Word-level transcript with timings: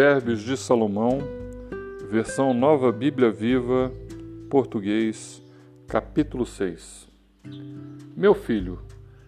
Provérbios 0.00 0.40
de 0.40 0.56
Salomão, 0.56 1.18
versão 2.08 2.54
Nova 2.54 2.90
Bíblia 2.90 3.30
Viva, 3.30 3.92
português, 4.48 5.42
capítulo 5.86 6.46
6. 6.46 7.06
Meu 8.16 8.34
filho, 8.34 8.78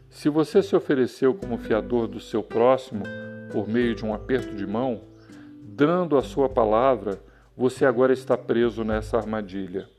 se 0.08 0.30
você 0.30 0.62
se 0.62 0.74
ofereceu 0.74 1.34
como 1.34 1.58
fiador 1.58 2.08
do 2.08 2.18
seu 2.18 2.42
próximo 2.42 3.04
por 3.52 3.68
meio 3.68 3.94
de 3.94 4.02
um 4.02 4.14
aperto 4.14 4.56
de 4.56 4.66
mão, 4.66 5.02
dando 5.62 6.16
a 6.16 6.22
sua 6.22 6.48
palavra, 6.48 7.20
você 7.54 7.84
agora 7.84 8.14
está 8.14 8.38
preso 8.38 8.82
nessa 8.82 9.18
armadilha. 9.18 9.90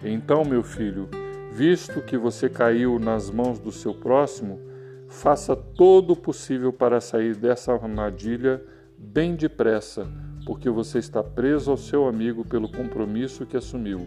Então, 0.00 0.44
meu 0.44 0.62
filho, 0.62 1.08
visto 1.50 2.00
que 2.00 2.16
você 2.16 2.48
caiu 2.48 3.00
nas 3.00 3.30
mãos 3.30 3.58
do 3.58 3.72
seu 3.72 3.92
próximo, 3.92 4.60
faça 5.08 5.56
todo 5.56 6.12
o 6.12 6.16
possível 6.16 6.72
para 6.72 7.00
sair 7.00 7.34
dessa 7.34 7.72
armadilha 7.72 8.62
bem 8.98 9.34
depressa, 9.34 10.06
porque 10.44 10.68
você 10.68 10.98
está 10.98 11.22
preso 11.22 11.70
ao 11.70 11.76
seu 11.76 12.06
amigo 12.06 12.44
pelo 12.44 12.68
compromisso 12.68 13.46
que 13.46 13.56
assumiu. 13.56 14.06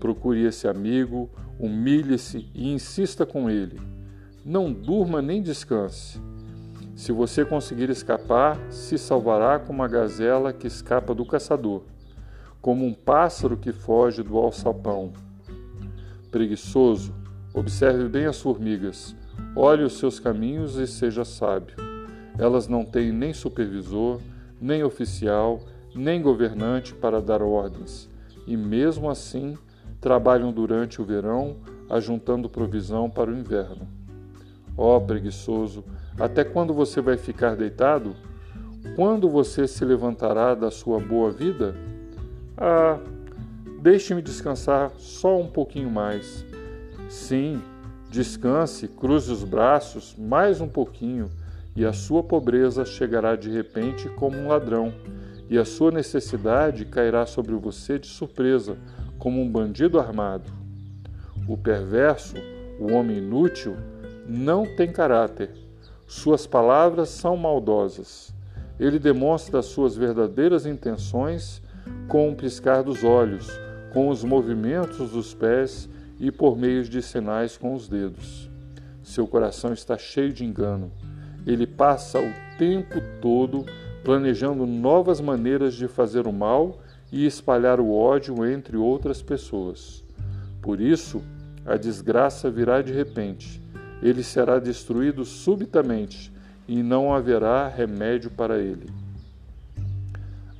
Procure 0.00 0.44
esse 0.44 0.68
amigo, 0.68 1.30
humilhe-se 1.58 2.50
e 2.54 2.72
insista 2.72 3.24
com 3.24 3.48
ele. 3.48 3.80
Não 4.44 4.72
durma 4.72 5.22
nem 5.22 5.42
descanse. 5.42 6.20
Se 6.94 7.12
você 7.12 7.44
conseguir 7.44 7.90
escapar, 7.90 8.58
se 8.70 8.96
salvará 8.96 9.58
como 9.58 9.80
uma 9.80 9.88
gazela 9.88 10.52
que 10.52 10.66
escapa 10.66 11.14
do 11.14 11.26
caçador, 11.26 11.82
como 12.60 12.86
um 12.86 12.94
pássaro 12.94 13.56
que 13.56 13.70
foge 13.70 14.22
do 14.22 14.38
alçapão. 14.38 15.12
Preguiçoso, 16.30 17.14
observe 17.52 18.08
bem 18.08 18.26
as 18.26 18.40
formigas, 18.40 19.14
olhe 19.54 19.82
os 19.82 19.98
seus 19.98 20.18
caminhos 20.18 20.76
e 20.76 20.86
seja 20.86 21.24
sábio. 21.24 21.85
Elas 22.38 22.68
não 22.68 22.84
têm 22.84 23.12
nem 23.12 23.32
supervisor, 23.32 24.20
nem 24.60 24.82
oficial, 24.84 25.60
nem 25.94 26.20
governante 26.20 26.94
para 26.94 27.20
dar 27.20 27.42
ordens, 27.42 28.10
e 28.46 28.56
mesmo 28.56 29.08
assim 29.08 29.56
trabalham 30.00 30.52
durante 30.52 31.00
o 31.00 31.04
verão, 31.04 31.56
ajuntando 31.88 32.48
provisão 32.48 33.08
para 33.08 33.30
o 33.30 33.36
inverno. 33.36 33.88
Ó 34.76 34.96
oh, 34.96 35.00
preguiçoso, 35.00 35.82
até 36.18 36.44
quando 36.44 36.74
você 36.74 37.00
vai 37.00 37.16
ficar 37.16 37.56
deitado? 37.56 38.14
Quando 38.94 39.28
você 39.28 39.66
se 39.66 39.84
levantará 39.84 40.54
da 40.54 40.70
sua 40.70 41.00
boa 41.00 41.30
vida? 41.30 41.74
Ah, 42.56 42.98
deixe-me 43.80 44.20
descansar 44.20 44.92
só 44.98 45.40
um 45.40 45.48
pouquinho 45.48 45.90
mais. 45.90 46.44
Sim, 47.08 47.62
descanse, 48.10 48.86
cruze 48.86 49.32
os 49.32 49.44
braços 49.44 50.14
mais 50.18 50.60
um 50.60 50.68
pouquinho 50.68 51.30
e 51.76 51.84
a 51.84 51.92
sua 51.92 52.22
pobreza 52.22 52.86
chegará 52.86 53.36
de 53.36 53.50
repente 53.50 54.08
como 54.08 54.36
um 54.36 54.48
ladrão, 54.48 54.94
e 55.48 55.58
a 55.58 55.64
sua 55.64 55.90
necessidade 55.90 56.86
cairá 56.86 57.26
sobre 57.26 57.54
você 57.54 57.98
de 57.98 58.06
surpresa, 58.06 58.78
como 59.18 59.40
um 59.40 59.48
bandido 59.48 60.00
armado. 60.00 60.50
O 61.46 61.56
perverso, 61.56 62.34
o 62.80 62.92
homem 62.92 63.18
inútil, 63.18 63.76
não 64.26 64.64
tem 64.74 64.90
caráter. 64.90 65.50
Suas 66.06 66.46
palavras 66.46 67.10
são 67.10 67.36
maldosas. 67.36 68.34
Ele 68.80 68.98
demonstra 68.98 69.60
as 69.60 69.66
suas 69.66 69.96
verdadeiras 69.96 70.66
intenções 70.66 71.62
com 72.08 72.28
um 72.28 72.34
piscar 72.34 72.82
dos 72.82 73.04
olhos, 73.04 73.48
com 73.92 74.08
os 74.08 74.24
movimentos 74.24 75.10
dos 75.10 75.34
pés 75.34 75.88
e 76.18 76.32
por 76.32 76.56
meio 76.56 76.82
de 76.82 77.00
sinais 77.02 77.56
com 77.56 77.74
os 77.74 77.88
dedos. 77.88 78.50
Seu 79.02 79.26
coração 79.26 79.72
está 79.72 79.96
cheio 79.96 80.32
de 80.32 80.44
engano 80.44 80.90
ele 81.46 81.66
passa 81.66 82.18
o 82.18 82.32
tempo 82.58 83.00
todo 83.20 83.64
planejando 84.02 84.66
novas 84.66 85.20
maneiras 85.20 85.74
de 85.74 85.86
fazer 85.86 86.26
o 86.26 86.32
mal 86.32 86.80
e 87.12 87.24
espalhar 87.24 87.80
o 87.80 87.92
ódio 87.92 88.44
entre 88.44 88.76
outras 88.76 89.22
pessoas. 89.22 90.04
Por 90.60 90.80
isso, 90.80 91.22
a 91.64 91.76
desgraça 91.76 92.50
virá 92.50 92.82
de 92.82 92.92
repente. 92.92 93.62
Ele 94.02 94.22
será 94.22 94.58
destruído 94.58 95.24
subitamente 95.24 96.32
e 96.68 96.82
não 96.82 97.14
haverá 97.14 97.68
remédio 97.68 98.30
para 98.30 98.58
ele. 98.58 98.90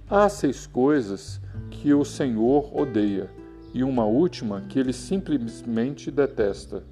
Há 0.08 0.28
seis 0.28 0.66
coisas 0.66 1.40
que 1.70 1.92
o 1.92 2.04
Senhor 2.04 2.70
odeia 2.76 3.28
e 3.74 3.82
uma 3.82 4.04
última 4.04 4.62
que 4.62 4.78
ele 4.78 4.92
simplesmente 4.92 6.10
detesta: 6.10 6.82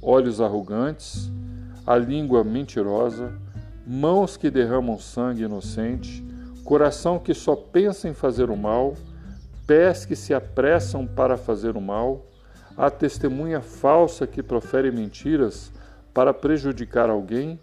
olhos 0.00 0.40
arrogantes, 0.40 1.30
a 1.86 1.96
língua 1.96 2.42
mentirosa, 2.42 3.32
mãos 3.86 4.36
que 4.36 4.50
derramam 4.50 4.98
sangue 4.98 5.42
inocente, 5.42 6.24
coração 6.64 7.18
que 7.18 7.34
só 7.34 7.54
pensa 7.54 8.08
em 8.08 8.14
fazer 8.14 8.50
o 8.50 8.56
mal, 8.56 8.94
pés 9.66 10.04
que 10.04 10.16
se 10.16 10.32
apressam 10.32 11.06
para 11.06 11.36
fazer 11.36 11.76
o 11.76 11.80
mal, 11.80 12.26
a 12.76 12.90
testemunha 12.90 13.60
falsa 13.60 14.26
que 14.26 14.42
profere 14.42 14.90
mentiras 14.90 15.70
para 16.12 16.34
prejudicar 16.34 17.08
alguém 17.10 17.58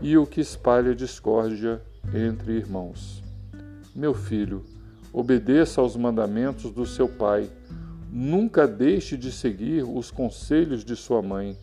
e 0.00 0.16
o 0.16 0.26
que 0.26 0.40
espalha 0.40 0.94
discórdia 0.94 1.80
entre 2.12 2.52
irmãos. 2.52 3.22
Meu 3.94 4.14
filho, 4.14 4.64
obedeça 5.12 5.80
aos 5.80 5.96
mandamentos 5.96 6.72
do 6.72 6.86
seu 6.86 7.08
pai. 7.08 7.48
Nunca 8.10 8.66
deixe 8.66 9.16
de 9.16 9.30
seguir 9.30 9.84
os 9.84 10.10
conselhos 10.10 10.84
de 10.84 10.96
sua 10.96 11.22
mãe. 11.22 11.56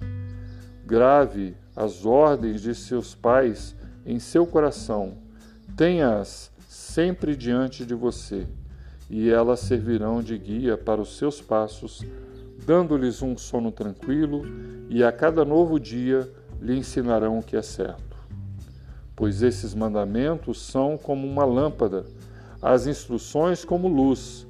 Grave 0.85 1.55
as 1.79 2.05
ordens 2.05 2.61
de 2.61 2.75
seus 2.75 3.15
pais 3.15 3.73
em 4.05 4.19
seu 4.19 4.45
coração, 4.45 5.13
tenha-as 5.77 6.51
sempre 6.67 7.37
diante 7.37 7.85
de 7.85 7.95
você, 7.95 8.45
e 9.09 9.29
elas 9.29 9.61
servirão 9.61 10.21
de 10.21 10.37
guia 10.37 10.77
para 10.77 10.99
os 10.99 11.17
seus 11.17 11.39
passos, 11.39 12.03
dando-lhes 12.65 13.21
um 13.21 13.37
sono 13.37 13.71
tranquilo, 13.71 14.41
e 14.89 15.01
a 15.05 15.09
cada 15.09 15.45
novo 15.45 15.79
dia 15.79 16.29
lhe 16.61 16.77
ensinarão 16.77 17.39
o 17.39 17.43
que 17.43 17.55
é 17.55 17.61
certo. 17.61 18.17
Pois 19.15 19.41
esses 19.41 19.73
mandamentos 19.73 20.61
são 20.61 20.97
como 20.97 21.25
uma 21.25 21.45
lâmpada, 21.45 22.03
as 22.61 22.87
instruções 22.87 23.63
como 23.63 23.87
luz, 23.87 24.45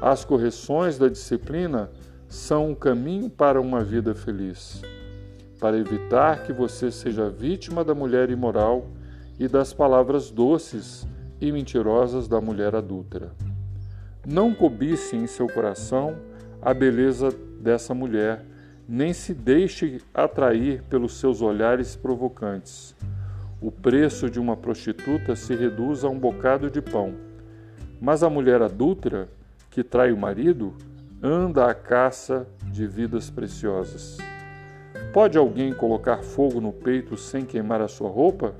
as 0.00 0.24
correções 0.24 0.96
da 0.96 1.10
disciplina 1.10 1.90
são 2.26 2.70
um 2.70 2.74
caminho 2.74 3.28
para 3.28 3.60
uma 3.60 3.84
vida 3.84 4.14
feliz 4.14 4.80
para 5.60 5.76
evitar 5.76 6.42
que 6.42 6.52
você 6.52 6.90
seja 6.90 7.28
vítima 7.28 7.84
da 7.84 7.94
mulher 7.94 8.30
imoral 8.30 8.86
e 9.38 9.46
das 9.46 9.74
palavras 9.74 10.30
doces 10.30 11.06
e 11.38 11.52
mentirosas 11.52 12.26
da 12.26 12.40
mulher 12.40 12.74
adúltera. 12.74 13.30
Não 14.26 14.54
cobice 14.54 15.16
em 15.16 15.26
seu 15.26 15.46
coração 15.46 16.16
a 16.62 16.72
beleza 16.72 17.30
dessa 17.60 17.92
mulher, 17.94 18.44
nem 18.88 19.12
se 19.12 19.34
deixe 19.34 20.00
atrair 20.14 20.82
pelos 20.88 21.14
seus 21.14 21.42
olhares 21.42 21.94
provocantes. 21.94 22.96
O 23.60 23.70
preço 23.70 24.30
de 24.30 24.40
uma 24.40 24.56
prostituta 24.56 25.36
se 25.36 25.54
reduz 25.54 26.04
a 26.04 26.08
um 26.08 26.18
bocado 26.18 26.70
de 26.70 26.80
pão, 26.80 27.14
mas 28.00 28.22
a 28.22 28.30
mulher 28.30 28.62
adúltera, 28.62 29.28
que 29.70 29.84
trai 29.84 30.10
o 30.10 30.16
marido, 30.16 30.74
anda 31.22 31.70
à 31.70 31.74
caça 31.74 32.46
de 32.72 32.86
vidas 32.86 33.28
preciosas. 33.28 34.16
Pode 35.12 35.36
alguém 35.36 35.72
colocar 35.72 36.22
fogo 36.22 36.60
no 36.60 36.72
peito 36.72 37.16
sem 37.16 37.44
queimar 37.44 37.80
a 37.80 37.88
sua 37.88 38.08
roupa? 38.08 38.54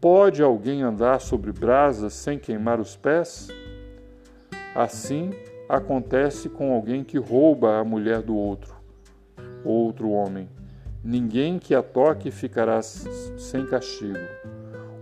Pode 0.00 0.42
alguém 0.42 0.82
andar 0.82 1.20
sobre 1.20 1.52
brasas 1.52 2.14
sem 2.14 2.38
queimar 2.38 2.80
os 2.80 2.96
pés? 2.96 3.48
Assim 4.74 5.34
acontece 5.68 6.48
com 6.48 6.72
alguém 6.72 7.04
que 7.04 7.18
rouba 7.18 7.78
a 7.78 7.84
mulher 7.84 8.22
do 8.22 8.34
outro, 8.34 8.76
outro 9.62 10.08
homem. 10.10 10.48
Ninguém 11.04 11.58
que 11.58 11.74
a 11.74 11.82
toque 11.82 12.30
ficará 12.30 12.80
sem 12.80 13.66
castigo. 13.66 14.18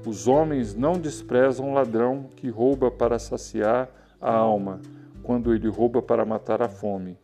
Os 0.05 0.27
homens 0.27 0.75
não 0.75 0.95
desprezam 0.95 1.73
ladrão 1.73 2.25
que 2.35 2.49
rouba 2.49 2.91
para 2.91 3.21
saciar 3.21 3.89
a 4.21 4.35
alma, 4.35 4.81
quando 5.23 5.55
ele 5.55 5.69
rouba 5.69 6.03
para 6.03 6.25
matar 6.25 6.61
a 6.61 6.69
fome. 6.69 7.17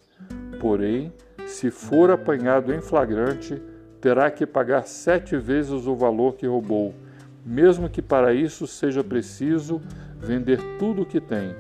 Porém, 0.61 1.12
se 1.50 1.69
for 1.69 2.11
apanhado 2.12 2.73
em 2.73 2.81
flagrante, 2.81 3.61
terá 4.00 4.31
que 4.31 4.47
pagar 4.47 4.87
sete 4.87 5.37
vezes 5.37 5.85
o 5.87 5.97
valor 5.97 6.37
que 6.37 6.47
roubou, 6.47 6.94
mesmo 7.44 7.91
que 7.91 8.00
para 8.00 8.32
isso 8.32 8.67
seja 8.69 9.02
preciso 9.02 9.81
vender 10.17 10.61
tudo 10.79 11.02
o 11.02 11.06
que 11.06 11.20
tem. 11.20 11.55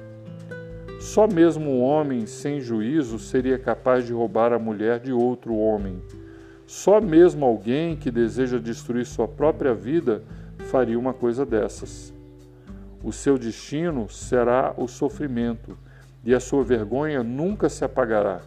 Só 1.00 1.26
mesmo 1.26 1.70
um 1.70 1.82
homem 1.82 2.24
sem 2.24 2.60
juízo 2.60 3.18
seria 3.18 3.58
capaz 3.58 4.06
de 4.06 4.12
roubar 4.12 4.52
a 4.52 4.58
mulher 4.58 5.00
de 5.00 5.12
outro 5.12 5.56
homem. 5.56 6.00
Só 6.66 7.00
mesmo 7.00 7.44
alguém 7.44 7.96
que 7.96 8.12
deseja 8.12 8.58
destruir 8.58 9.04
sua 9.04 9.26
própria 9.26 9.74
vida 9.74 10.22
faria 10.70 10.98
uma 10.98 11.12
coisa 11.12 11.44
dessas. 11.44 12.14
O 13.02 13.12
seu 13.12 13.36
destino 13.36 14.08
será 14.08 14.72
o 14.76 14.86
sofrimento, 14.86 15.76
e 16.24 16.32
a 16.32 16.38
sua 16.38 16.62
vergonha 16.62 17.24
nunca 17.24 17.68
se 17.68 17.84
apagará 17.84 18.40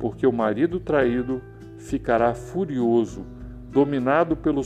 porque 0.00 0.26
o 0.26 0.32
marido 0.32 0.80
traído 0.80 1.42
ficará 1.76 2.34
furioso, 2.34 3.24
dominado 3.70 4.34
pelo 4.34 4.62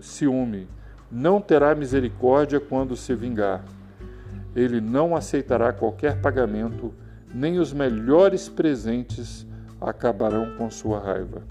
ciúme, 0.00 0.66
não 1.12 1.40
terá 1.40 1.74
misericórdia 1.74 2.58
quando 2.58 2.96
se 2.96 3.14
vingar. 3.14 3.62
ele 4.56 4.80
não 4.80 5.14
aceitará 5.14 5.72
qualquer 5.72 6.20
pagamento, 6.20 6.92
nem 7.32 7.58
os 7.60 7.72
melhores 7.72 8.48
presentes 8.48 9.46
acabarão 9.80 10.56
com 10.56 10.68
sua 10.68 10.98
raiva. 10.98 11.42